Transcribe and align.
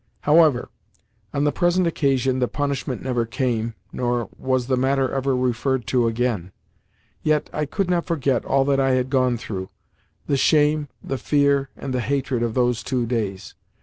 However, 0.21 0.69
on 1.31 1.43
the 1.43 1.51
present 1.51 1.85
occasion 1.85 2.39
the 2.39 2.47
punishment 2.47 3.03
never 3.03 3.23
came, 3.23 3.75
nor 3.93 4.29
was 4.35 4.65
the 4.65 4.75
matter 4.75 5.11
ever 5.13 5.35
referred 5.35 5.85
to 5.89 6.07
again. 6.07 6.51
Yet, 7.21 7.51
I 7.53 7.67
could 7.67 7.87
not 7.87 8.07
forget 8.07 8.43
all 8.43 8.65
that 8.65 8.79
I 8.79 8.93
had 8.93 9.11
gone 9.11 9.37
through—the 9.37 10.37
shame, 10.37 10.87
the 11.03 11.19
fear, 11.19 11.69
and 11.77 11.93
the 11.93 12.01
hatred 12.01 12.41
of 12.41 12.55
those 12.55 12.81
two 12.81 13.05
days. 13.05 13.53